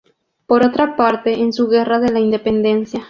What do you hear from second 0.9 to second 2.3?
parte, en su "Guerra de la